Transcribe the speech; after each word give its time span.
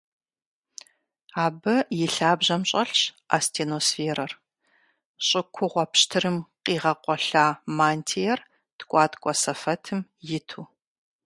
Абы 1.45 1.75
и 2.03 2.05
лъабжьэм 2.13 2.61
щӀэлъщ 2.69 3.01
астеносферэр: 3.35 4.31
щӀы 5.25 5.41
кугъуэ 5.53 5.85
пщтырым 5.91 6.37
къигъэкъуэлъа 6.63 7.45
мантиер 7.77 8.39
ткӀуаткӀуэ 8.77 9.33
сэфэтым 9.41 9.99
иту. 10.37 10.61